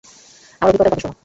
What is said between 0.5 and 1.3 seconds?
আমার অভিজ্ঞতার কথা শুন।